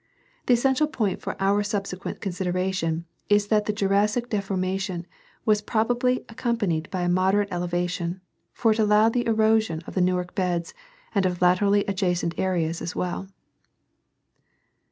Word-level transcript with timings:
The 0.47 0.55
essential 0.55 0.87
point 0.87 1.21
for 1.21 1.35
our 1.39 1.61
sub 1.61 1.85
sequent 1.85 2.21
consideration 2.21 3.05
is 3.29 3.49
that 3.49 3.67
the 3.67 3.71
Jurassic 3.71 4.29
deformation 4.31 5.05
was 5.45 5.61
prob 5.61 5.91
ably 5.91 6.25
accompanied 6.27 6.89
by 6.89 7.01
a 7.03 7.07
moderate 7.07 7.51
elevation, 7.51 8.19
for 8.51 8.71
it 8.71 8.79
allowed 8.79 9.13
the 9.13 9.27
erosion 9.27 9.83
of 9.85 9.93
the 9.93 10.01
Newark 10.01 10.33
beds 10.33 10.73
and 11.13 11.23
of 11.27 11.39
laterally 11.39 11.85
adjacent 11.87 12.33
areas 12.39 12.81
as 12.81 12.95
well. 12.95 13.27